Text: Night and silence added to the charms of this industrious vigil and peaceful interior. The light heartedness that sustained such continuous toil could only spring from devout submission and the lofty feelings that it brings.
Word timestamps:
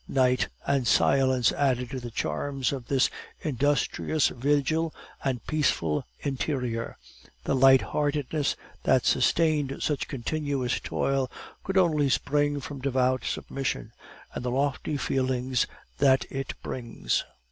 Night 0.09 0.47
and 0.65 0.87
silence 0.87 1.51
added 1.51 1.91
to 1.91 1.99
the 1.99 2.09
charms 2.09 2.73
of 2.73 2.87
this 2.87 3.11
industrious 3.41 4.29
vigil 4.29 4.95
and 5.23 5.45
peaceful 5.45 6.07
interior. 6.21 6.97
The 7.43 7.53
light 7.53 7.83
heartedness 7.83 8.55
that 8.81 9.05
sustained 9.05 9.77
such 9.83 10.07
continuous 10.07 10.79
toil 10.79 11.29
could 11.63 11.77
only 11.77 12.09
spring 12.09 12.59
from 12.61 12.81
devout 12.81 13.23
submission 13.25 13.91
and 14.33 14.43
the 14.43 14.49
lofty 14.49 14.97
feelings 14.97 15.67
that 15.99 16.25
it 16.31 16.55
brings. 16.63 17.23